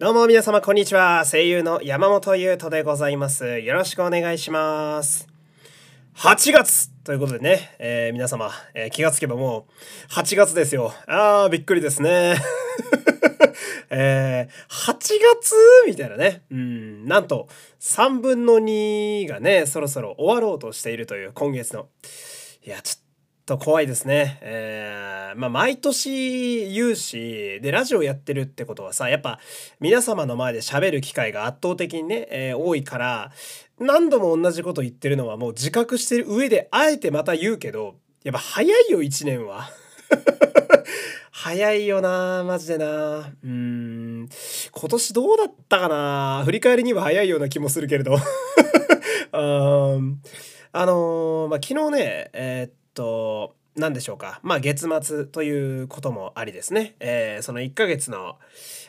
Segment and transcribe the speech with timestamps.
[0.00, 1.24] どうも皆様こんにちは。
[1.24, 3.58] 声優の山本優斗でございます。
[3.58, 5.26] よろしくお願いします。
[6.14, 9.66] 8月ということでね、えー皆様、えー気がつけばも
[10.08, 10.92] う8月ですよ。
[11.08, 12.36] あー、びっくりですね。
[13.90, 15.56] えー、8月
[15.88, 16.42] みたいなね。
[16.52, 17.48] うん、なんと
[17.80, 21.88] 3分の2がね、そろそろ終わろうとしているという今月の。
[22.64, 23.07] いや、ちょっと
[23.48, 24.38] と怖いですね。
[24.42, 29.40] えーまあ、毎年言うし、で、ラジオやってるってことはさ、やっぱ
[29.80, 33.32] 皆様の前で喋る機会が圧倒的にね、えー多いから、
[33.80, 39.70] 何度も同じこと言ってるのはもう自覚してる上で、あえてまた言うけど、やっぱ早いよ、1年は。
[41.32, 44.28] 早いよなマジでなうん
[44.72, 48.16] 今年どうだったかな振り返りには早いような気もするけれど
[49.30, 50.14] あー
[50.72, 54.40] あのーまあ昨日ねえーっと何でしょうか。
[54.42, 58.36] まあ月末ということもありですね、えーその1ヶ月の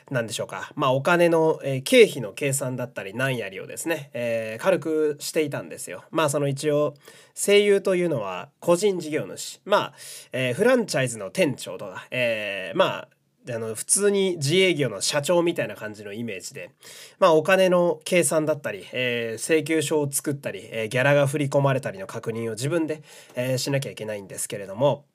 [0.09, 0.71] 何でしょうか。
[0.75, 6.03] まあお金の、えー経費の計算だったり何やりをですね、えー軽くしていたんですよ。
[6.09, 6.95] まあその一応
[7.35, 9.61] 声優というのは個人事業主。
[9.63, 9.93] まあ、
[10.31, 13.07] えーフランチャイズの店長とか、えーまあ
[13.47, 16.71] あの普通に自営業の社長みたいな感じのイメージで、
[17.19, 23.01] まあ、お金の計算だったり、えー請求書を作ったり、えーギャラが振り込まれたりの確認を自分で、
[23.35, 25.05] えーしなきゃいけないんですけれども、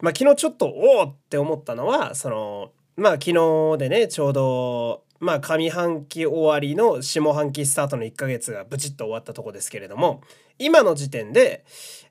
[0.00, 10.22] まあ、昨日ちょっとおおって思ったのはそのまあ昨日でねちょうどまあ上半期終わりの下半期スタートの1ヶ月がブチッと終わったとこですけれども
[10.58, 11.64] 今の時点で、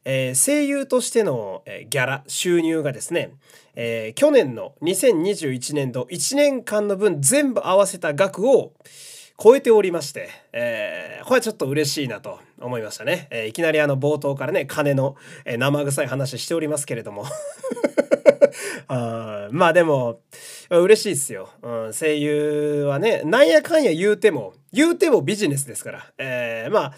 [0.09, 3.33] えー声優としての、えーギャラ収入がですね、
[3.75, 8.71] えー去年の2021年度1年間の分全部合わせた額を
[9.37, 13.27] 超えておりまして、えーこれはちょっと嬉しいなと思いましたね。
[13.31, 17.25] えーいきなりあの冒頭からね金の、えー生臭い話しておりますけれども。
[18.87, 20.21] あまあでも
[20.69, 26.93] 嬉しいですよ、うん、声優はねなんやかんや言うても言うてもビジネスですから、えーまあ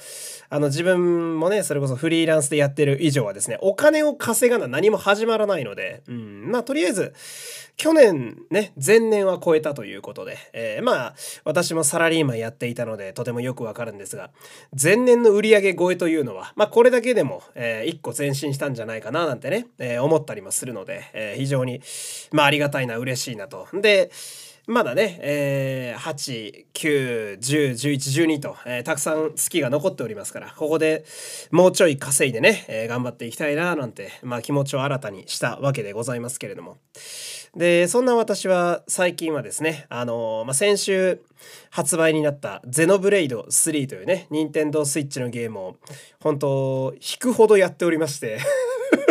[0.52, 7.14] あの自分もねそれこそフリーランスでやってる以上はですねお金を稼がな何も始まらないので、うん、まあとりあえず
[7.78, 11.16] 去年ね前年は超えたということで、えーまあ
[11.46, 14.32] 私もサラリーマンやっていたのでとてもよくわかるんですが
[14.82, 21.82] 前年の売上超えというのはまあこれだけでも、えー一個前進したんじゃないかななんてね、えー思ったりもするので、えー非常に
[22.32, 23.68] まあありがたいな嬉しいなと。
[23.74, 24.12] で
[24.70, 31.06] まだね、えー、8、9、10、11、12と、えーたくさん月が残っておりますから、ここで
[31.50, 36.78] もうちょい稼いでね、えー頑張っていきたいななんて、まあ気持ちを新たにしたわけでございますけれども。
[37.56, 41.20] で、そんな私は最近はですね、あのーまあ、先週
[41.72, 45.78] 発売になったゼノブレイド3というね、任天堂スイッチのゲームを
[46.20, 48.38] 本当引くほどやっておりまして、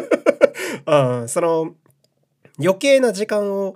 [0.87, 1.75] うん、その
[2.61, 3.75] 余計な時間を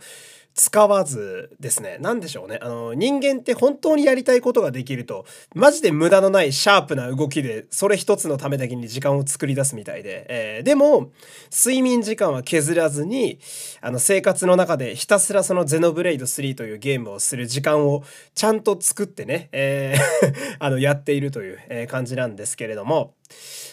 [0.54, 1.96] 使わずですね。
[2.00, 2.58] 何でしょうね。
[2.60, 5.24] あの人間って本当にやりたいことができると
[5.54, 11.10] マジで無駄のないシャープな動きでそれ一つのためだけに時間を作り出すみたいで、えーでも
[11.50, 13.38] 睡眠時間は削らずに
[13.80, 20.02] あの生活の中でひたすらその「ゼノブレイド3」というゲームをする時間をちゃんと作ってね、えー
[20.60, 23.14] あのやっているという感じなんですけれども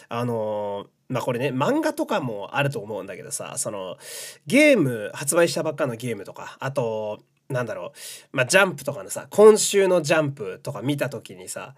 [0.08, 3.98] あのーまあこれね漫画とかもあると思うんだけどさその
[4.46, 7.92] ゲーム発売したばっかのゲームとかあとなんだろ
[8.32, 11.74] うまあジャンプとかのさ今週のジャンプとか見た時にさ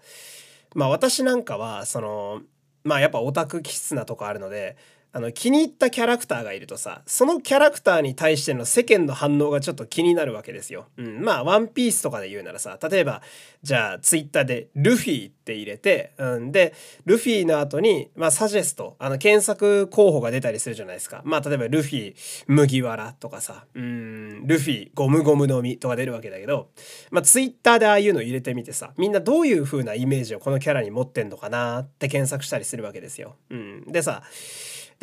[0.75, 2.41] まあ私なんかはその
[2.83, 4.77] まあやっぱオタク気質なとこあるので
[5.15, 10.87] あの気に入ったキャラクターがいるとさそのキャラクターに対しての世間の反応がちょっと気になるわけですよ。
[10.97, 13.21] うん、まあ「ワンピースとかで言うならさ例えば
[13.61, 16.73] じゃあツイッターで「ルフィ」って入れて、うん、で
[17.05, 21.21] ルフィの後にまあサジェストあの検索候補が出たりするじゃないですか。
[21.25, 22.15] まあ例えばルフィ
[22.47, 26.69] 麦わらとかさうんルフィゴムゴムの実とか出るわけだけど
[27.11, 33.35] まあツイッターでああいうの入れてみてさみんなどういう風なイメージをこのキャラに持ってんのかなって検索したりするわけですよ。
[33.51, 34.23] うん、でさ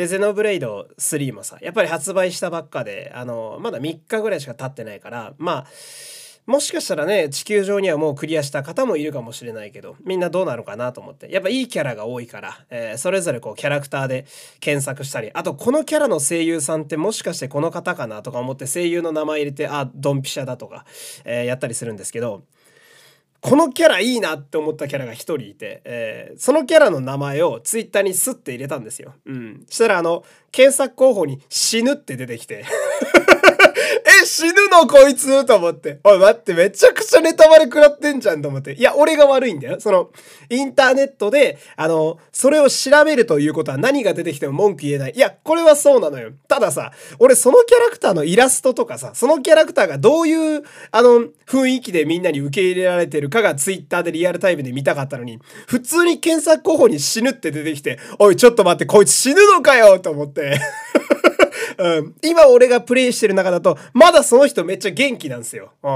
[0.00, 5.66] で、ゼノブレイド3もさ、やっぱり発売したばっかで、あの、まだ3日ぐらいしか経ってないから、まあ、
[6.46, 11.30] もしかしたらね、地球上にはもうクリアした方もいるかもしれないけど、みんなどうなのかなと思って。
[11.30, 14.24] やっぱいいキャラが多いから、えーそれぞれこうキャラクターで
[14.58, 20.86] 検索したり、あとこのキャラの声優さんってもしかしてこの方かなとか思って声優の名前入れて、あ、ドンピシャだとか、
[21.26, 22.44] えーやったりするんですけど、
[23.40, 29.14] このキャラいいなって思ったキャラが一人いて、えーそのキャラの名前をツイッターにスッて入れたんですよ。
[29.26, 29.66] うん。
[29.68, 32.64] したらあの、検索候補に死ぬって出てきて、
[34.40, 36.00] 死ぬのこいつと思って。
[36.02, 38.72] おい待って、めちゃくちゃネタバレ食らってんじゃんと思って。
[38.72, 39.78] いや、俺が悪いんだよ。
[39.80, 40.08] その、
[40.48, 45.12] インターネットで、あの、それを調べるということは何が出てきても文句言えない。
[45.14, 46.32] いや、これはそうなのよ。
[46.48, 60.58] たださ、俺そのキャラクターのイラストとかさ、そのキャラクターがどういう、あの、雰囲気でみんなに受け入れられてるかがツイッターでリアルタイムで見たかったのに、普通に検索候補に死ぬって出てきて、おい、ちょっと待って、こいつ死ぬのかよと思って。
[61.80, 65.72] うん、今俺がプレイしてる中だと、まだその人めっちゃ元気なんですよ。
[65.82, 65.90] うん。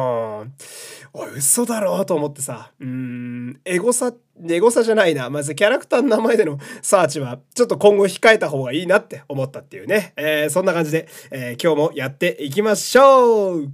[1.13, 2.73] おい、嘘だろうと思ってさ。
[2.81, 4.13] うん、エゴサ、
[4.49, 5.29] エゴサじゃないな。
[5.29, 10.15] まずキャラクターの名前でのサーチは、ちょっと今後控えた方がいいなって思ったっていうね。
[10.17, 13.69] えー、そんな感じで、えー、今日もやっていきましょう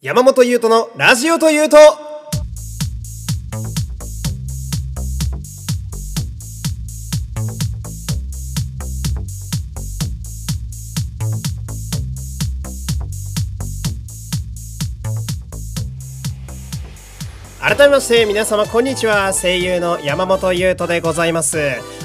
[0.00, 1.76] 山本優斗のラジオというと、
[17.74, 19.32] 改めまして皆様こんにちは。
[19.32, 21.56] 声優の山本優斗でございます。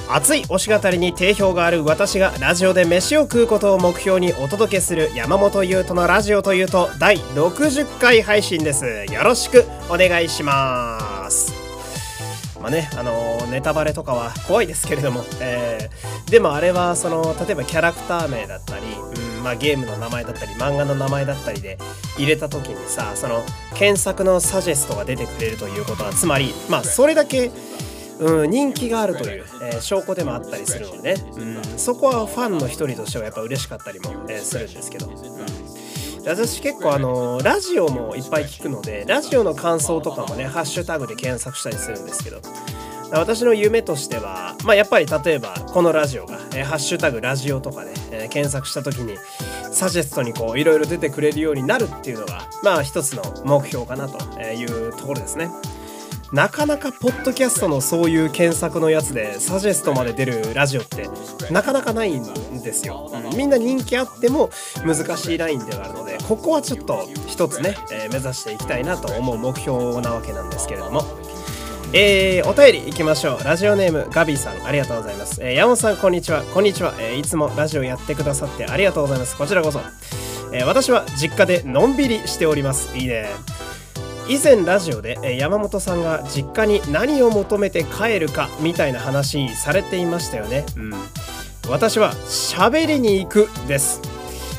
[0.08, 8.86] 熱い推し語りに定評がある私がラジオで飯を食うことを目標にお届けする山本優斗のラジオというと第60回配信です。
[9.12, 11.52] よろしくお願いします。
[12.62, 18.86] まあね、あの、ネタバレとかは怖いですけれども、えー、でもあれはその例えばキャラクター名だったり、
[19.22, 21.78] うんまあ、ゲームの名前だったり漫画の名前だったりで
[22.18, 23.44] 入れた時にさその
[23.75, 27.51] 検索のサジェストが出てくれるということはつまりまあそれだけ
[28.19, 35.16] うん、人気があるという、えー、証拠でもあったりするのでね、うん、そこはファンの一人としてはやっぱ嬉しかったりも、えー、するんですけど、うん、
[36.25, 42.42] 私結構あのラジオもいっぱい聞くのでラジオの感想とかもねハッシュタグで検索したりするんですけど
[43.12, 49.18] 私の夢としては、まあ、やっぱり例えばこのラジオが、えー、ハッシュタグラジオとかで、えー、検索した時に
[49.71, 55.50] サジェストにこういろいろ出てくれるようになるっていうのがまあ一つの目標かなというところですね。
[56.33, 61.07] なかなかポッドキャストのそういう検索のやつでサジェストまで出るラジオって
[61.51, 63.09] なかなかないんですよ。
[63.38, 64.50] みんな人気あっても
[64.86, 71.26] 難しいラインではあるのでここはちょっと一つね、えー、目指していきたいなと思う目標なわけなんですけれども。
[71.94, 73.44] えー、お便りいきましょう。
[73.45, 75.42] ラジオネームガビーさん、ありがとうございます。
[75.42, 76.44] えー、山本さん、こんにちは。
[76.44, 79.38] こんにちは、えー、いつもラジオやってくださってありがとうございます。
[79.38, 79.80] こちらこそ。
[80.51, 82.98] えー、私は実家でのんびりしております。
[82.98, 83.30] いいね。
[84.28, 90.66] 以前ラジオで、山本さんが実家に何を求めて帰るかみたいな話されていましたよね。
[90.75, 90.94] うん。
[91.69, 94.01] 私は喋りに行くです。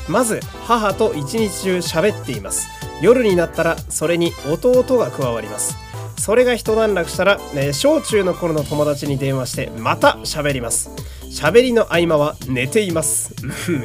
[0.07, 2.67] まず母と一日中喋っています。
[3.03, 5.77] 夜になったらそれに弟が加わります。
[6.19, 10.91] それが一段落したら、ね、小中の頃の友達に電話してまた喋ります。
[11.31, 13.33] 喋りの合間は寝ています。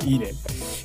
[0.05, 0.33] いいね。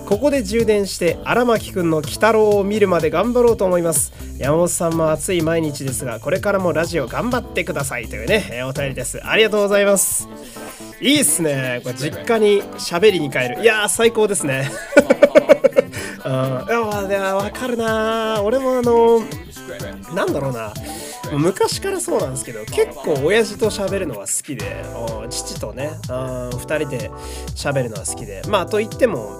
[0.05, 4.13] ここで充電して荒牧くんの鬼太郎を見るまで頑張ろうと思います。
[4.37, 9.19] 山本さんも暑い毎日ですがこれからもラジオ頑張ってくださいというね、えお便りです。
[9.25, 10.29] ありがとうございます。
[11.01, 11.81] いいっすね。
[11.83, 13.61] これ実家に喋りに帰る。
[13.61, 14.71] いやー最高ですね。
[16.25, 19.23] うん、いやわかるな俺もあの
[20.13, 20.73] なんだろうな。
[21.31, 24.83] 昔からそうなんですけど結構親父と喋るのは好きで
[25.29, 27.11] 父とね2人で
[27.55, 28.41] 喋るのは好きで。
[28.47, 29.37] まあといっても、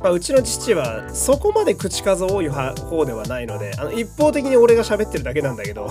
[0.00, 5.88] まあ、うちの父はそこまで口数多い方ではないのであの一方的に俺が喋ってるだけなんだけど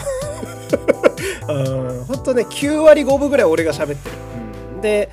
[1.48, 4.16] ほんとね9割5分ぐらい俺が喋ってる、
[4.76, 5.10] うん、で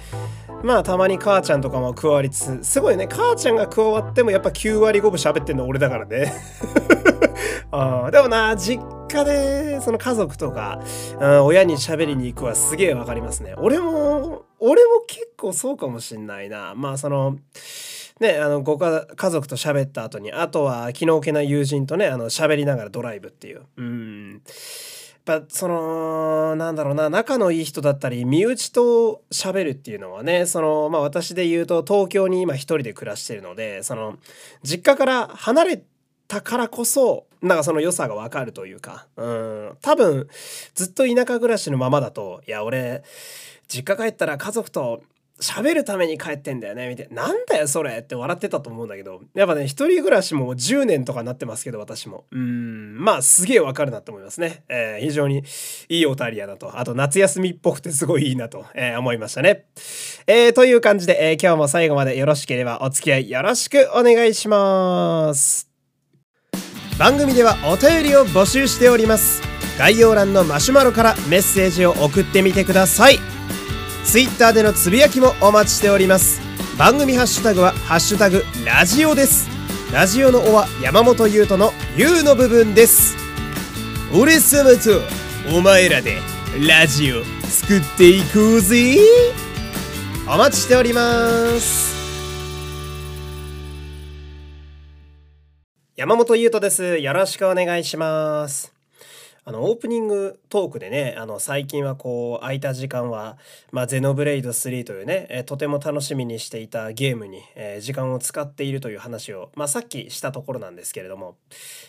[0.63, 6.33] まあたまに母ちゃんとかも加わりつつすごいね母ちゃんが加わってもやっぱ9割5分喋ってんの俺だからね
[7.71, 10.81] あでもな実家でその家族とか、
[11.21, 13.55] うん、親に喋りに行くはすげえわかりますね。
[13.59, 16.75] 俺も俺も結構そうかもしんないな。
[16.75, 17.37] まあその
[18.21, 23.63] ね、あのご家族と喋った後にあとは気の置けない友人とねあの喋りながらドライブっていう。
[23.77, 24.43] うん。
[25.27, 34.19] やっぱそのなんだろうな仲のいい人だったり身内と喋るっていうのはねそのまあ私で言うと東京に今一人で暮らしてるのでその
[34.63, 35.85] 実家から離れて
[36.29, 40.29] たからこそなんかその良さがわかるというかうん多分
[40.75, 43.05] ずっと田舎暮らしのままだといや俺
[43.69, 45.03] 実家帰ったら家族と
[45.41, 47.27] 喋るために帰ってんだよねみたいな。
[47.27, 49.21] なんだよそれって笑ってたと思うんだけど。
[49.35, 52.25] やっぱね、一人暮らしも10年とかなってますけど、私も。
[52.31, 54.65] うん、まあすげえわかるなと思いますね。
[54.69, 55.45] えー、非常に
[55.89, 56.79] いいオタリアだと。
[56.79, 59.67] あと夏休みっぽくてすごいいいなと、えー、思いましたね。
[60.27, 65.76] えー、という感じで、えー、今日も最後までよろしければお付き合いよろしくお願いします。
[66.99, 69.43] 番組ではお便りを募集しております。
[69.79, 73.19] 概要欄のマシュマロからメッセージを送ってみてください。
[74.05, 76.41] Twitter でのつぶやきもお待ちしております。
[76.79, 79.49] 番組ハッシュタグは「ハッシュタグラジオ」です。
[79.93, 83.15] ラジオの「お」は山本優斗の「優」の部分です。
[84.15, 85.03] 俺様と
[85.53, 86.23] お前らで
[86.67, 88.99] ラジオ作っていこうぜ。
[90.27, 91.96] お待ちしております。
[95.97, 96.99] 山本優斗です。
[96.99, 98.75] よろしくお願いします。
[99.47, 103.39] あのオープニングトークでねあの最近はこう空いた時間は、
[103.73, 111.37] まあ、ゼノブレイド3というね、えとても楽しみにしていたゲームに、えー、時間を使っているという話を、まあ、さっきしたところなんですけれども、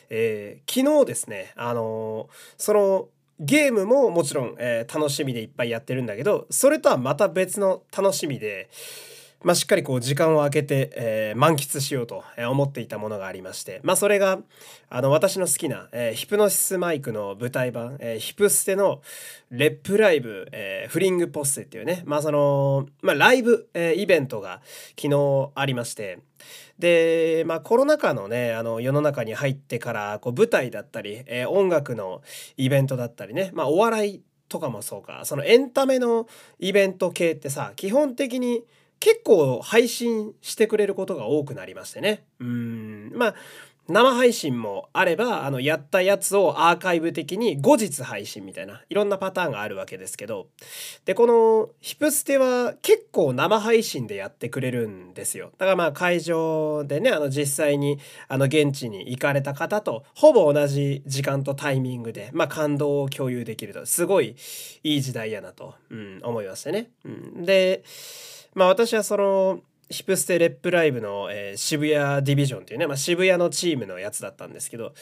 [0.09, 3.09] えー、昨日ですねあのその
[3.41, 8.69] ゲームももちろん、えー、楽しみでいっぱいやってるんだけどそれとはまた別の楽しみで
[9.43, 14.39] まあ、しっかりこう時間を空けて、えー、満喫しようと思っていたものがありまして、まあ、それが
[14.89, 19.01] あの私の好きな、えー、ヒプノシスマイクの舞台版、えー、ヒプステの
[19.51, 24.61] レップライブ、えー、フリングポッセっていうね、まあそのまあ、ライブ、えー、イベントが
[24.99, 26.19] 昨日ありまして
[26.79, 32.21] で、まあ、コロナ禍のねあの世の中に入ってからこう舞台だったり、えー、音楽の
[32.57, 36.27] イベントだったりね、まあ、お笑いとかもそうかそのエンタメの
[36.59, 38.63] イベント系ってさ基本的に
[38.99, 42.23] 結構配信してくれることが多くなりましてね。
[42.39, 43.11] うん。
[43.15, 43.35] まあ、
[43.89, 50.47] 生配信もあれば、あの、やったやつをアーカイブ的に後日配信みたいな、いろんなパターンがあるわけですけど、
[51.05, 55.51] で、このヒプステは結構生配信でやってくれるんですよ。
[55.57, 64.35] だからまあ会場でね、あの実際にあの現地に行かれた方とほぼ同じ時間とタイミングで、まあ感動を共有できると、すごい
[64.83, 66.89] いい時代やなと、うん、思いましてね。
[67.05, 67.83] うん、で、
[68.57, 74.93] まあ私はそのヒプステレップライブの、えー、渋谷ディビジョンっていうね、まあ、渋谷のチームのやつだったんですけど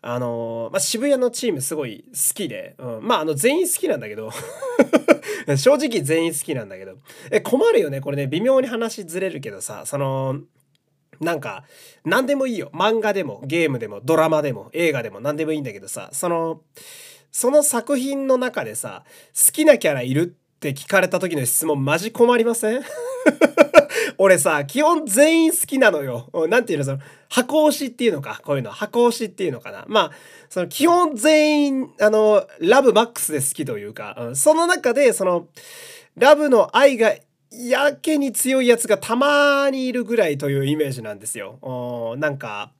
[0.00, 4.30] あのー、まあ、渋谷のチームすごい好きで、うん、まああの全員好きなんだけど
[5.58, 6.94] 正直全員好きなんだけど
[7.30, 10.40] え困るよねこれね微妙に話ずれるけどさその
[11.20, 11.64] なんか
[12.02, 12.70] 何でもいいよ。
[12.72, 16.62] 漫画でもゲームでもドラマでも映画でも何でもいいんだけどさその
[17.30, 22.82] その作品の中でさ好きなキャラいるってって聞かれた時の質問マジ困りません？
[24.18, 26.30] 俺さ、基本全員好きなのよ。
[26.48, 28.70] なんていうの、その、箱推しっていうのか、こういうの。
[28.70, 29.84] 箱推しっていうのかな。
[29.88, 30.10] まあ、
[30.48, 35.48] その、基本全員、あの、ラブマックスで好きというか、うん、その中で、その、
[36.16, 37.14] ラブの愛が
[37.50, 42.16] やけに強いやつがたまにいるぐらいというイメージなんですよ。
[42.18, 42.72] なんか、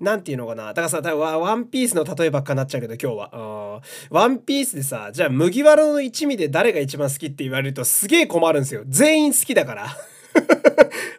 [0.00, 0.74] なんていうのかな。
[0.74, 3.80] だからさ、ワンピースの例えばっかなっちゃうけど今日は。
[4.10, 8.82] ワンピースでさ、じゃあ麦わらの一味で誰が一番好きって言われるとすげえ困るんですよ。
[8.86, 9.86] 全員好きだから。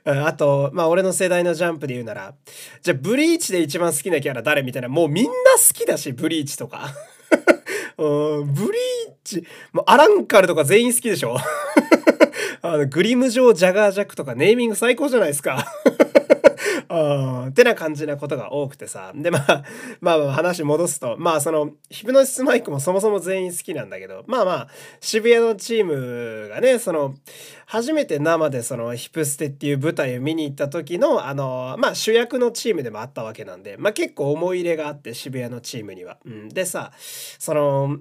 [0.25, 2.33] あと、まあ俺の世代のジャンプで言うなら、
[2.81, 6.89] じゃあブリーチで一番好きなキャラ誰みたいな、もうみんな好きだし、ブリーチとか。
[7.97, 11.37] ブリーチ、もうアランカルとか全員好きでしょ
[12.65, 15.65] あの、グリム城ジャガージャックとかネーミング最高じゃないですか。
[16.87, 19.11] あってな感じなことが多くてさ。
[19.13, 19.63] で、まあ、
[19.99, 24.67] まあまあ話戻すと、まあその、ヒプノシスマイクもそもそも全員好きなんだけど、まあまあ、
[25.01, 27.15] 渋谷のチームがね、その、
[27.65, 36.17] 初めて生でそのヒプステっていう舞台を見に行った時の、あの、まあ主役のチームでもあったわけなんで、まあ結構思い入れがあって渋谷のチームには。
[36.25, 36.93] うん、でさ、
[37.39, 37.97] その、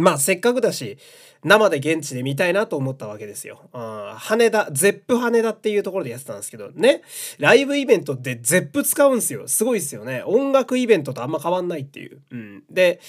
[0.00, 0.98] まあせっかくだし、
[1.42, 3.60] 生で現地で見たいなと思ったわけですよ。
[3.72, 7.02] あ羽田、ゼップ羽田っていうところでやってたんですけど、ね、
[7.38, 9.48] ライブイベントってゼップ使うんすよ。
[9.48, 10.22] すごいっすよね。
[10.26, 12.20] 音楽イベントとあんま変わんないっていう。
[12.30, 12.62] うん。
[12.70, 13.00] で、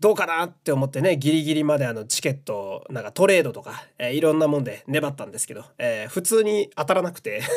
[0.00, 7.42] どうかなって思ってね、ギリギリまであのチケット、なんかトレードとか、えー、いろんなもんで粘ったんですけど、えー、普通に当たらなくて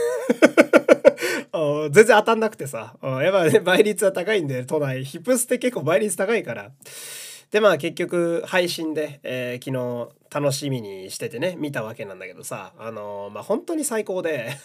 [1.89, 6.72] 全然当たんなくてさ、やっぱね、倍率は高いんで、都内、ヒップスって結構倍率高いから、
[7.51, 14.57] でまあ結局配信で、えー、昨日楽しみにしててね見たわけなんだけどさあのー、まあ本当に最高で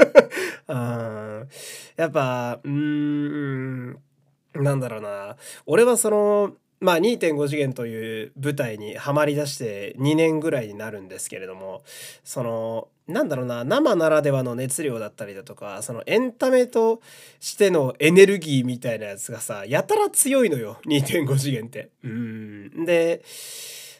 [0.68, 1.48] うん
[1.96, 3.98] やっぱうーん
[4.54, 5.36] なんだろうな。
[5.66, 11.82] 俺はそのまあ2.5次元という舞台にはまりだして2年ぐらいになるんですけれども
[12.24, 17.00] そのなんだろうな生ならではの熱量だったりだとかそのエンタメと
[17.40, 21.88] してのエネルギーみたいなやつがさやたら強いのよ2.5次元って。
[22.02, 23.22] うんで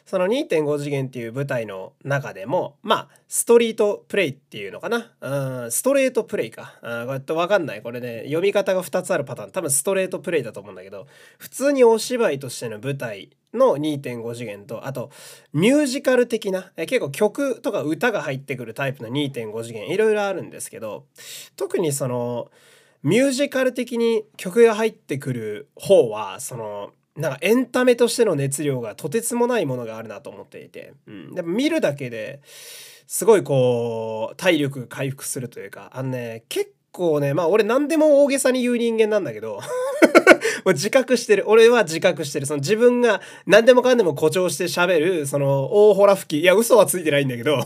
[0.05, 5.11] その2.5次元っていう舞台の中でもまあストリートプレイっていうのかな？
[5.19, 6.75] うんストレートプレイか。
[6.81, 7.81] あこれって分かんない。
[7.81, 9.51] これね読み方が2つあるパターン。
[9.51, 11.07] 多分ストレートプレイだと思うんだけど
[11.39, 15.09] 普通にお芝居としての舞台の2.5次元とあと
[15.53, 21.05] ミュージカル的な結構曲とか歌が入ってくるタイプの2.5次元いろいろあるんですけど
[21.55, 22.51] 特にその
[23.01, 32.41] ミュージカル的に曲が入ってくる方はそのなんかエンタメとしての熱量がとてつもないものがあるなと思っていて、うん、でも見るだけで
[33.07, 39.59] すごいこう体力回復するというかあのね結構ね、まあ俺何でも大げさに言う人間なんだけど
[40.65, 41.43] 自覚してる。
[41.47, 42.47] 俺は自覚してる。
[42.47, 46.41] その自分が何でもかんでも誇張して喋る、その大ほら吹き。
[46.41, 47.63] いや、嘘はついてないんだけど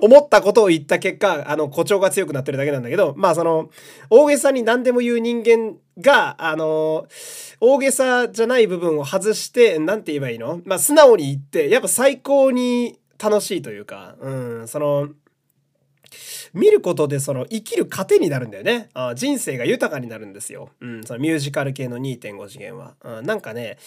[0.00, 3.70] 思ったことを言った結果、あの、誇張が強くなってるだけなんだけど、まあその、
[4.10, 7.06] 大げさに何でも言う人間が、あの、
[7.60, 10.60] 大げさじゃない部分を外して、なんて言えばいいの？
[10.64, 14.30] まあ素直に言って、やっぱ最高に楽しいというか、う
[14.62, 15.08] ん、その、
[16.52, 18.88] 見ることでその生きる糧になるんだよね。
[18.94, 20.70] あ人生が豊かになるんですよ。
[20.80, 22.94] うん、そのミュージカル系の2.5次元は。
[23.04, 23.78] うん、なんかね、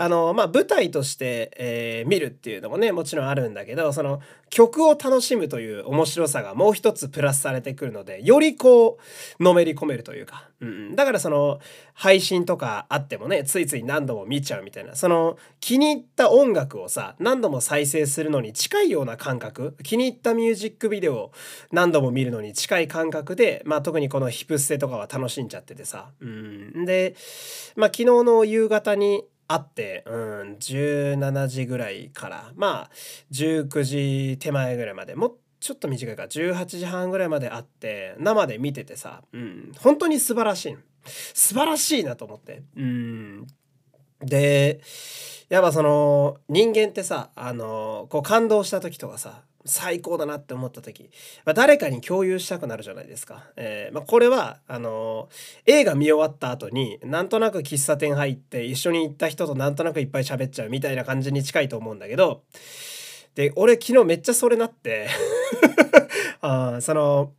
[0.00, 8.98] あの、まあ、舞台として、えー、見るっていうのもね、もちろんあるんだけど、その曲を楽しむという面白さがもう一つプラスされてくるので、よりこ
[9.40, 10.48] う、のめり込めるというか。
[10.60, 11.58] うん、だからその、
[11.94, 21.32] 配信とかあってもね、ついつい何度も見ちゃうみたいな、その、気に入った音楽をさ、何度も再生するのに近いような感覚、気に入ったミュージックビデオを
[21.72, 26.12] 何度も見るのに近い感覚で、まあ、特にこのヒプステとかは楽しんじゃっててさ。
[26.20, 27.16] うん、で、
[27.74, 32.90] まあ、昨日の夕方に、あって、うん、17時ぐらいから、まあ、
[33.32, 40.76] 19時手前ぐらいまで、もちょっと短いか、18時半ぐらいまであって、生で見ててさ、うん、本当に素晴らしい。
[41.34, 42.62] 素晴らしいなと思って。
[42.76, 43.46] うん。
[44.20, 44.80] で、
[45.48, 51.10] やっぱその、人間ってさ、あの、こう感動した時とかさ、最高だなって思った時、
[51.44, 53.44] まあ、誰かに共有したくなるじゃないですか。
[53.56, 62.42] えー、まあ、これはあのー、映画見終わった後になんとなく喫茶店入って一緒に行った人となんとなくいっぱい喋っちゃうみたいな感じに近いと思うんだけど
[63.34, 65.08] で俺昨日めっちゃそれなって
[66.40, 67.32] あその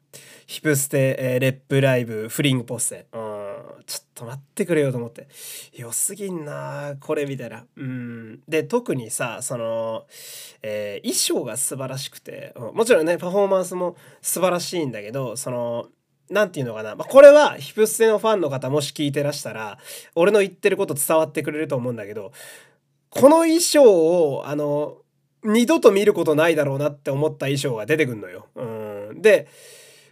[0.50, 3.39] ヒプステ、え、レップライブフリングポッセ、うん、
[3.86, 5.28] ちょっと待ってくれよと思って
[5.74, 10.06] 良すぎんなこれみたいなうんで特にさその、
[10.62, 15.88] えー、衣装が素晴らしくて、もちろんねパフォーマンスも素晴らしいんだけどその
[16.30, 16.96] なんていうのかな。
[16.96, 19.80] まあ、これは、ヒプステのファンの方もし聞いてらしたら、
[20.14, 22.32] 俺の言ってること伝わってくれると思うんだけど、
[23.10, 24.98] この衣装を、あの、
[25.44, 28.48] 二度と見ることないだろうなって思った衣装が出てくんのよ。
[28.56, 28.64] う
[29.14, 29.22] ん。
[29.22, 29.48] で、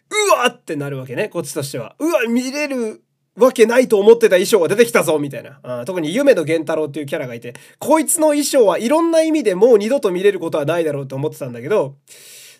[0.09, 1.95] うわってなるわけね、こっちとしては。
[1.99, 3.03] うわ、見れる
[3.37, 5.59] わけないと思ってた衣装が出てきたぞみたいな。
[5.63, 11.95] あ特に夢の源太郎っていうキャラがいて、こいつの衣装はいろんな意味でもう二度と見れることはないだろうと思ってたんだけど、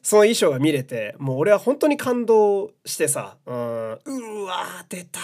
[0.03, 5.19] その衣装が見れて、もう俺は本当に感動してさ、うん、うわー出た。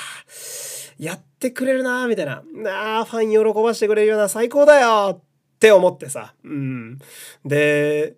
[1.00, 2.44] やってくれるなーみたいな。
[2.54, 5.24] なあ、ファン喜ばしてくれるような最高だよっ
[5.60, 6.34] て思ってさ。
[6.44, 6.98] うん。
[7.46, 8.16] で、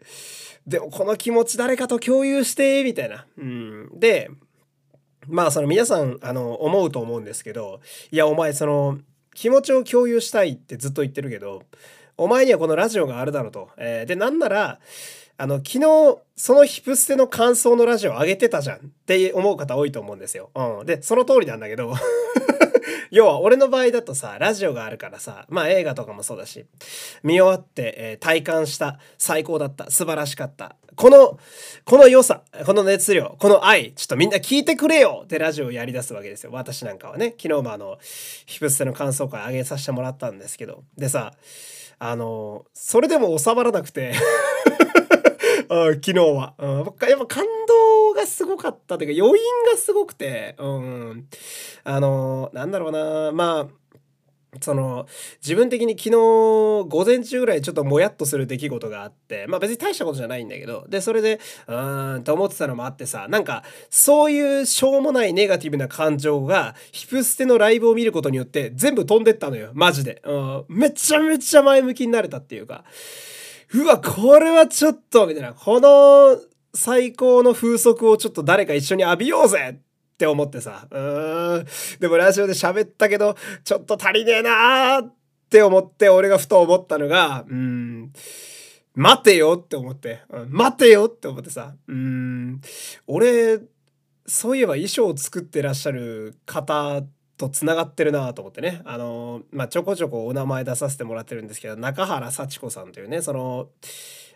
[0.65, 3.27] でもこの気持ち誰かと共有して、みたいな。
[3.37, 3.89] うん。
[3.99, 4.31] で、
[5.27, 7.79] まあその皆さん、あの、思うと思うんですけど、
[8.11, 8.99] いや、お前その、
[9.33, 11.63] 気持ちを共有したいってずっと言ってるけど、
[12.17, 13.69] お前にはこのラジオがあるだろうと。
[13.77, 14.79] えー、で、なんなら、
[15.37, 20.49] あの、昨日、そのヒプステの感想のラジオ上げてたじゃんって思う方多いと思うんですよ。
[20.55, 20.85] うん。
[20.85, 21.93] で、その通りなんだけど
[23.11, 26.65] 要は俺の場合だとさ、ラジオがあるからさ、まあ映画とかもそうだし、
[27.23, 30.75] 見終わって、えー、体感した、最高だった、素晴らしかった。
[30.95, 31.37] この、
[31.83, 36.51] この良さ、この熱量、この愛、ちょっとみんな聞いてくれよってラジオをやり出すわけですよ。
[36.53, 37.35] 私なんかはね。
[37.37, 37.97] 昨日もあの、
[38.45, 40.83] ヒプステの感想会上げさせてもらったんですけど。
[40.97, 41.33] でさ、
[41.99, 44.13] あの、それでも収まらなくて、
[45.67, 46.77] 昨日は、うん。
[46.77, 47.45] やっぱ感
[48.25, 51.27] すごかったというか余韻がすごくて、うん。
[51.83, 53.67] あの、なんだろうな、まあ、
[54.61, 55.07] その
[55.41, 69.71] 自分的に昨日午前中ぐらいちょっともやっとする出来事があってまあ別に大したことじゃないんだけどでそれでうーんと思ってたのもあってさなんかそういうしょうもないネガティブな感情がヒプステのライブを見ることによって全部飛んでったのよ。
[69.73, 72.85] マジで、うん、めちゃめちゃ前向きになれたっていうか。
[73.73, 76.39] うわ、これはちょっと、みたいな、この
[76.75, 81.65] 最高の風速をちょっと誰か一緒に浴びようぜって思ってさ、うーん。
[81.99, 85.13] でもラジオで喋ったけど、ちょっと足りねえなーっ
[85.49, 88.13] て思って、俺がふと思ったのが、うーん。
[88.93, 92.61] 待てよって思って、うん、待てよって思ってさ、うーん。
[93.07, 93.59] 俺、
[94.27, 97.03] そういえば衣装を作ってらっしゃる方
[97.37, 103.67] とつながってるなと思ってねあのまあちょこちょこお名前出させてもらってるんですけど中原幸子さんというねその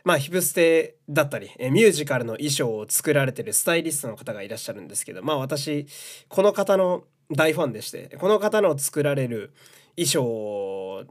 [0.03, 5.87] まあヒプステだったりえミュージカルの衣装を作られてるスタイリストの方がいらっしゃるんですけどまあ私
[6.27, 9.53] この方の大ファンでしてこの方の作られる
[9.95, 11.05] 衣装、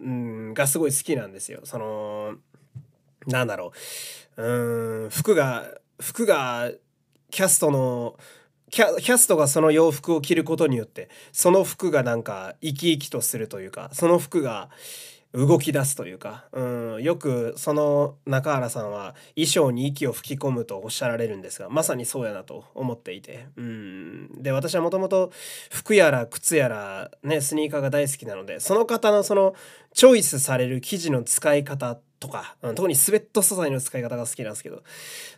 [0.54, 1.60] がすごい好きなんですよ。
[1.64, 2.34] その
[3.26, 3.72] なんだろ
[4.36, 5.66] ううん服が
[6.00, 6.70] 服が
[7.30, 8.18] キャストの
[8.70, 14.70] キャキャストがその洋服を着ることによってその服がなんか生き生きとするというかその服が
[15.34, 25.30] 動き出すというか、うん、よくその中原さんは衣装に息を吹き込むとおっしゃられるんですがまさにそうやなと思っていて、うん、で私はもともと
[25.70, 29.54] 服やら靴やらねスニーカーが大好きなのでその方のその
[29.92, 34.82] チョイスされる生地の使い方とか、うん、特にスウェット素材の使い方が好きなんですけど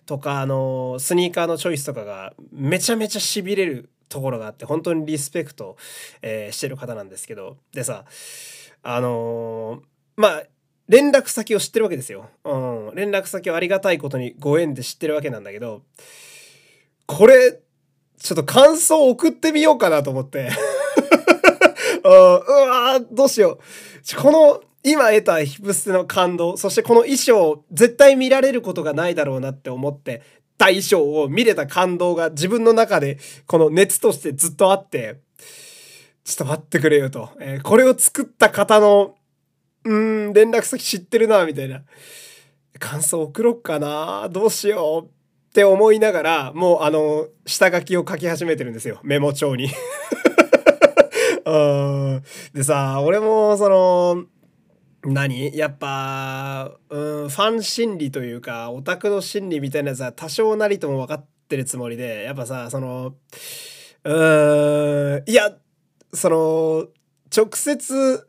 [0.07, 5.77] とかあのスニーカーのチョイスとかがめちゃめちゃしびれるところがあって本当にリスペクト、
[6.23, 8.05] えー、してる方なんですけどでさ
[8.83, 9.81] あのー、
[10.17, 10.43] まあ
[10.89, 12.29] 連絡先を知ってるわけですよ。
[12.45, 15.83] うん、連絡先をありがたいことにご縁で知ってるわけなんだけど
[17.07, 17.61] これ
[18.19, 20.51] ちょっと感想送ってみようかなと思って
[22.05, 24.17] うわどうしよう。
[24.17, 30.23] この今得たヒプステの感動、そしてこの衣装、絶対見られることがないだろうなって思って
[30.57, 35.21] た衣装を見れた感動が自分の中でこの熱としてずっとあって、
[36.25, 37.31] ちょっと待ってくれよと。
[37.41, 39.17] えー、これを作った方の、
[39.85, 41.83] うん、連絡先知ってるな、みたいな。
[42.79, 45.09] 感想送ろっかな、どうしよう
[45.51, 49.01] って思いながら、もうあの、下書きを書き始めてるんですよ。
[49.03, 49.69] メモ帳に。
[52.55, 54.25] でさ、俺もその、
[55.03, 55.57] 何？
[55.57, 63.15] やっぱ、うん、ファン心理というか、オタクの心理みたいなやつは多少なりとも分かってるつもりで、やっぱさ、その、
[64.05, 65.57] うん、いや、
[66.13, 66.89] その、
[67.35, 68.27] 直接、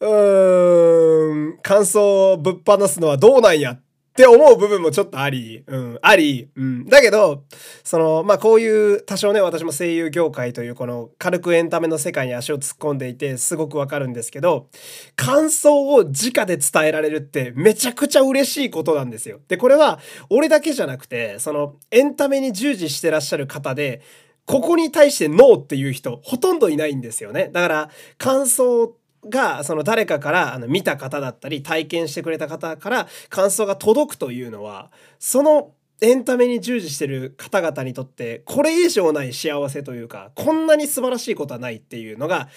[0.00, 3.82] うーん、感想をぶっ放すのはどうなんやっ
[4.16, 6.86] て思う部分もちょっとあり、うん、あり、うん。
[6.86, 7.42] だけど、
[7.82, 14.68] その、まあ、こういう、多少ね、私も声優業界というこの軽くエンタメの世界に足を突っ込んでいて、すごくわかるんですけど、
[15.16, 19.40] 感想を直で伝えられるってめちゃくちゃ嬉しいことなんですよ。
[19.48, 19.98] で、これは、
[20.30, 24.00] 俺だけじゃなくて、その、エンタメに従事してらっしゃる方で、
[24.46, 27.50] ここに対してノーっていう人、ほとんどいないんですよね。
[27.52, 28.94] だから、感想
[29.28, 42.48] がその誰かからあの見た方だったり体験してくれた方から感想が届くというのはそのエンタメに従事してる方々にとってこれ以上ない幸せというかこんなに素晴らしいことはないっていうのが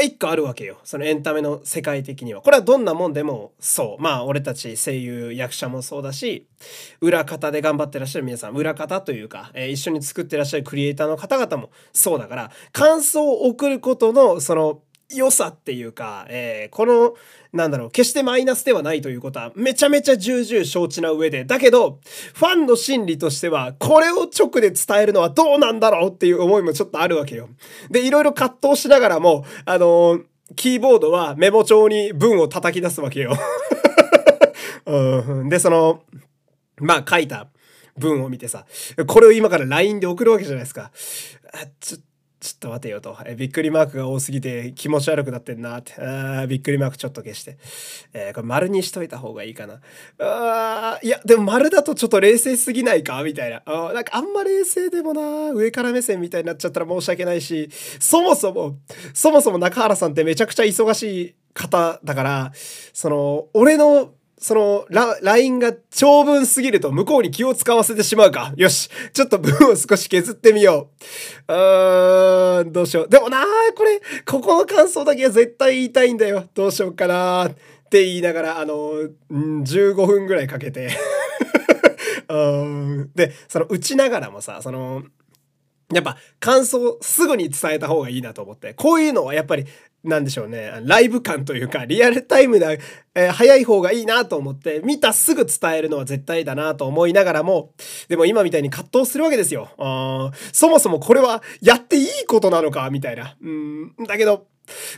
[0.00, 0.78] 一個あるわけよ。
[0.84, 2.40] そのエンタメの世界的には。
[2.40, 4.02] これはどんなもんでもそう。
[4.02, 6.46] まあ俺たち声優役者もそうだし、
[7.00, 17.14] 裏方で頑張ってらっしゃる皆さん、裏方というか、えー、一緒に作ってらっしゃるクリエイターの方々もそうだから、感想を送ることのその良さっていうか、えー、この、
[17.52, 21.98] なんだろう、決してマイナスではないということは、めちゃめちゃ重々承知な上で、だけど、
[22.34, 27.48] ファンの心理としては、これを直で伝えるのはどうなんだろうっていう思いもちょっとあるわけよ。
[27.90, 30.24] で、いろいろ葛藤しながらも、あのー、
[30.56, 33.34] キーボードはメモ帳に文を叩き出すわけよ。
[34.84, 36.02] うん、で、その、
[36.80, 37.48] まあ書いた
[37.96, 38.66] 文を見てさ、
[39.06, 40.90] これを今から LINE で送るわけじゃないですか。
[41.52, 42.00] あちょっ
[42.40, 43.16] ちょっと待てよと。
[43.26, 46.00] えびっくりマークが多すぎて気持ち悪くなってんなって。
[46.00, 47.58] あびっくりマークちょっと消して。
[48.12, 49.80] えー、これ丸にしといた方がいいかな。
[50.20, 53.22] あいや、でも丸だとちょっと冷静すぎないか？
[53.24, 53.62] みたいな。
[53.66, 58.76] あなんかあんま冷静でもな、上から目線みたいになっちゃったら申し訳ないし、そもそも、
[59.14, 62.52] そもそも中原さんってめちゃくちゃ忙しい方だから、
[62.92, 64.86] その、俺のその、
[65.22, 68.52] LINE が長文すぎると向こうに気を使わせてしまうか。
[68.56, 68.88] よし。
[69.12, 70.90] ちょっと文を少し削ってみよ
[71.48, 71.52] う。
[71.52, 73.08] うーん、どうしよう。
[73.08, 73.44] でもなー、
[73.76, 76.48] これ、ここの感想だけは絶対言いたいんだよ。
[76.54, 77.54] どうしようかなーっ
[77.90, 78.92] て言いながら、あの、
[79.30, 80.90] 15分ぐらいかけて
[82.28, 85.02] うんで、その打ちながらもさ、その、
[85.92, 89.64] やっぱ感想すぐに伝えた方がいいなと思って、こういうのはやっぱり
[90.04, 97.72] なんでしょうね、ライブ感というか、リアルタイムな、えー、早い方がいいなと思って、見たすぐ伝えるのは絶対だなと思いながらも、
[98.08, 99.70] でも今みたいに葛藤するわけですよ。
[99.76, 103.36] あそもそもこれはやっていいことなのかみたいな。
[103.42, 104.46] うん、だけど、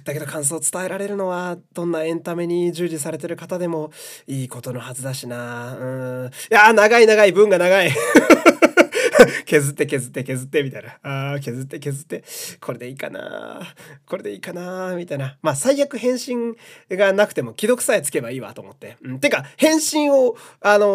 [0.05, 3.91] だけど感想を伝えられるのは、どんなエンタメに従事されてる方でも
[4.27, 5.77] いいことのはずだしな。
[5.77, 5.85] う
[6.25, 6.27] ん。
[6.27, 7.91] いや長い長い、文が長い。
[9.47, 10.99] 削って削って削ってみたいな。
[11.03, 12.25] ああ、削って削って、
[12.61, 13.61] これでいいかな。
[14.07, 14.95] これでいいかな。
[14.97, 15.37] みたいな。
[15.43, 16.57] まあ、最悪返信
[16.91, 18.97] がなくても既読さえつけばいいわと思って。
[19.03, 19.21] うん。
[19.21, 20.91] てか、返信を、あのー、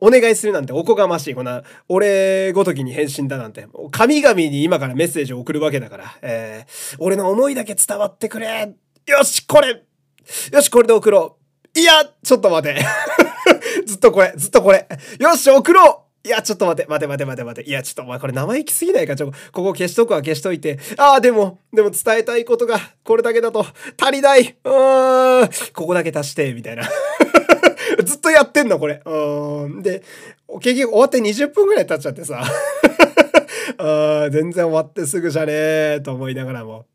[0.00, 1.34] お願いするなんておこがましい。
[1.34, 3.66] こんな、俺ごときに返信だなんて。
[3.90, 6.18] 神々に今からメッセージを送るわけだから。
[6.22, 8.74] えー、俺の思いだけ伝わってくれ。
[9.06, 9.82] よし、これ
[10.52, 11.38] よし、これで送ろ
[11.74, 11.78] う。
[11.78, 12.84] いや、ちょっと待て。
[13.86, 14.88] ずっとこれ、ずっとこれ。
[15.20, 17.70] よし、送ろういや、ちょっと待て、待て待て待て待て。
[17.70, 19.14] いや、ちょっとお前これ生意気すぎないか？
[19.14, 20.78] ちょ、ここ消しとくわ消しといて。
[20.96, 23.64] ああ、でも、でも伝えたいことが、これだけだと
[23.96, 24.56] 足りない。
[24.64, 25.48] うーん。
[25.72, 26.82] ここだけ足して、みたいな。
[28.04, 29.00] ずっとやってんの、これ。
[29.04, 29.82] うん。
[29.82, 30.02] で、
[30.60, 32.42] 結局終わって20分ぐらい経っちゃってさ。
[33.78, 36.86] あ全然終わってすぐじゃねえと思いながらも、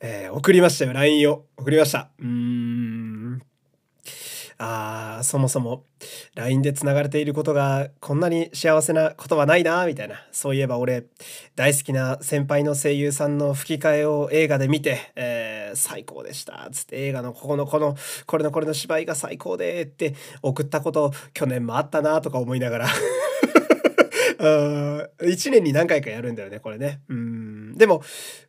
[0.00, 1.44] えー、送りましたよ、LINE を。
[1.56, 2.10] 送りました。
[2.18, 3.03] うーん。
[4.58, 5.84] あ、そもそも
[6.34, 10.16] LINE で繋がれていることがこんなに幸せなことはないな、みたいな。
[10.32, 11.04] そういえば俺、
[11.56, 16.68] 大好きな先輩の声優さんの吹き替えを映画で見て、えー、最高でした。
[16.72, 22.88] つって映画のここのこの、これのこれの芝居が最高でって送ったこと去年もあったな、とか思いながら
[24.44, 27.00] 1年に何回かやるんだよね、これね。
[27.08, 27.43] うん。
[27.76, 28.02] でも、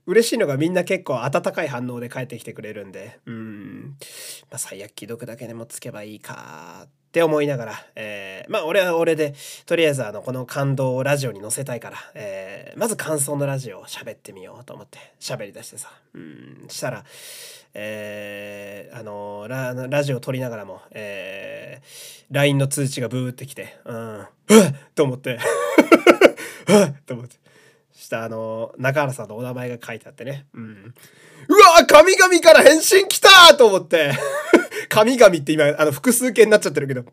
[0.06, 3.96] 嬉しいのがみんな結構温かい反応で帰ってきてくれるんで、うん。
[4.52, 9.34] まあ、最悪既読だけでもつけばいいかって思いながら、えー、まあ俺は俺で、
[9.66, 17.06] とりあえずあの、この感動をラジオに載せたいから、えー、まず感想のラジオを喋ってみようと思って喋り出してさ、うん、したら、
[17.74, 24.28] えー、あのラ、ラジオを撮りながらも、えー、LINE の通知がブーってきて、うん、うっ
[24.94, 25.40] と思って、
[26.68, 27.38] うっと思って。
[27.96, 30.46] したあの中原さんのお名前が書いてあってね。
[30.54, 30.94] うん。
[31.48, 34.12] うわ神々から返信来たと思って
[34.90, 37.06] 神々って今、あの、複数形になっちゃってるけど、う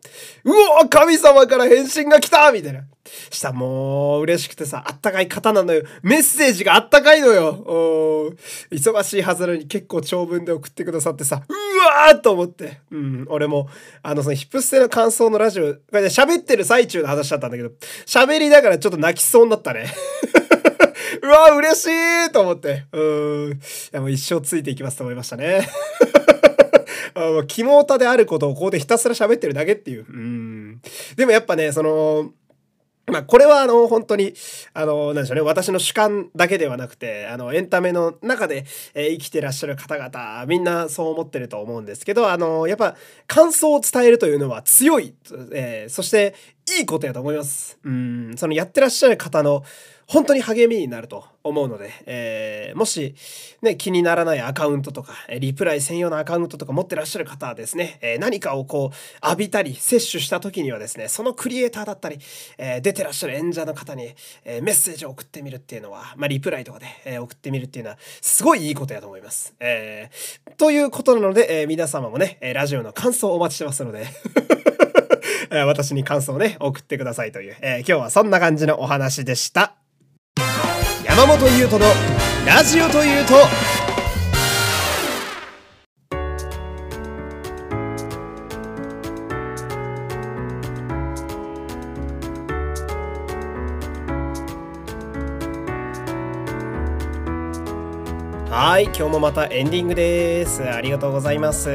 [0.83, 2.83] お神様から返信が来たみたいな。
[3.29, 5.83] したもう、嬉しくてさ、あったかい方なのよ。
[6.01, 8.33] メッセージがあったかいのよお。
[8.71, 12.79] 忙しいはずなのに結構長文で送ってくださってさ、うわーと思って。
[12.91, 13.67] うん、俺も、
[14.01, 17.71] あの、そのヒップステの感想のラジオ、これね、喋ってる最中の話だったんだけど、
[18.05, 19.93] 喋りながらちょっと泣きそうになったね。
[21.23, 22.85] うわ嬉しいと思って。
[22.91, 22.99] う
[23.49, 23.51] ん。
[23.53, 23.55] い
[23.93, 25.65] やもう一生ついていきますと思いましたね。
[27.47, 30.05] 肝タであることをここでひたすら喋ってるだけっていう。
[30.07, 30.81] うん。
[31.15, 32.31] でもやっぱね、その、
[33.05, 34.33] まあ、これはあの、本当に、
[34.73, 42.95] あの、なんでしょうね、私の主観だけではなくて、あの、エンタメの中で、え、生きてらっしゃる方々、みんなそう思ってると思うんですけど、あの、やっぱ、
[43.27, 45.13] 感想を伝えるというのは強い、
[45.53, 46.33] えー、そして、
[46.79, 47.77] いいことやと思います。
[47.83, 49.63] うん、そのやってらっしゃる方の、
[50.07, 53.15] 本当に励みになると思うので、えー、もし、
[53.61, 62.19] ね、気にならないアカウントとか、リプライ専用のアカウントとか持ってらっしゃる方はですね、えー、何かをこう浴びたり摂取した時にはですね、そのクリエイターだったり、
[62.57, 69.53] えー、出てらっしゃる演者の方に、えメッセージを送ってみるっていうのは、まあ、リプライとかで、え送ってみるっていうのは、すごいいいことやと思います。
[69.59, 70.09] え
[70.57, 74.07] ということなので、え皆様もね、ラジオの感想をお待ちしてますので
[75.65, 79.82] 私に感想をね、送ってくださいという、え今日はそんな感じのお話でした。
[81.15, 81.85] 山本優斗の
[82.43, 83.35] ラジオというと。
[98.51, 100.63] はい今日もまたエンディングです。
[100.63, 101.69] ありがとうございます。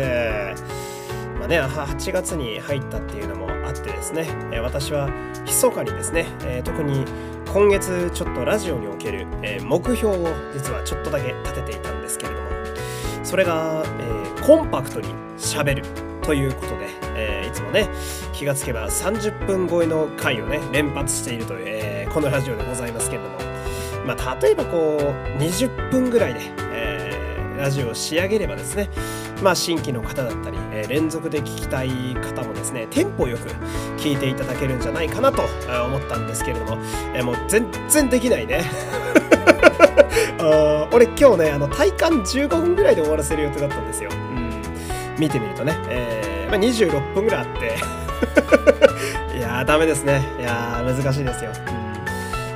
[1.38, 4.26] まあね8月に入ったっていうのもあってですね。
[4.60, 5.08] 私は
[5.46, 6.26] 密かにですね
[6.64, 7.04] 特に
[7.52, 12.48] 今月ちょっとラジオにおける、えー、目標を実はちょっとだけ立てていたんですけれども
[13.24, 15.08] それが、えー、コンパクトに
[15.38, 15.82] しゃべる
[16.22, 17.88] ということで、えー、いつもね
[18.34, 23.38] 気がつけば30分超えの回をね連発しているという、えー、このラジオでございますけれども
[24.06, 26.40] まあ例えばこう20分ぐらいで、
[26.72, 28.90] えー、ラジオを仕上げればですね
[29.42, 33.48] まあ、新規の方だったり、えー、連続で聞きたい方もですね、テンポよく
[33.96, 35.42] 聞いていただけるんじゃないかなと
[35.86, 36.82] 思ったんですけれども、
[37.14, 38.64] えー、もう全然できないね。
[40.40, 44.10] あ俺今日ね、あの体感15分ぐらいで終わらせる予定だったんですよ。
[44.12, 44.62] うん、
[45.18, 50.22] 見てみるとね、えーまあ、26分ぐらいあって いやーダメですね。
[50.38, 51.52] いやー難しいですよ。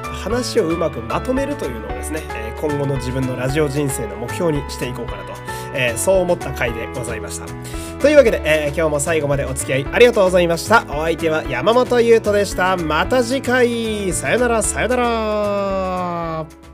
[0.05, 2.23] うん、話をうまくまとめるというのをですね、
[2.61, 7.47] 今後の自分のラジオ人生の目標にしていこうかなとえー、そう思った回でございました。
[8.01, 10.85] というわけで、えー、今日も最後までお付き合いありがとうございました。
[10.89, 12.77] お相手は山本優斗でした。
[12.77, 16.72] また次回、さよなら、さよなら。